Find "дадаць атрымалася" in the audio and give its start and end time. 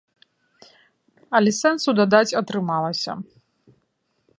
2.01-3.11